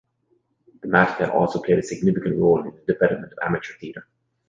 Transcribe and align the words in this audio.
The 0.81 0.87
Matica 0.87 1.29
also 1.31 1.61
played 1.61 1.77
a 1.77 1.83
significant 1.83 2.35
role 2.39 2.61
in 2.67 2.71
the 2.73 2.91
development 2.95 3.33
of 3.33 3.39
amateur 3.43 3.75
theatre. 3.77 4.07